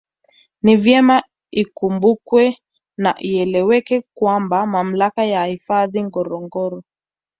[0.63, 2.57] Ni vyema ikumbukwe
[2.97, 6.83] na ieleweke kwamba Mamlaka ya hifadhi Ngorongoro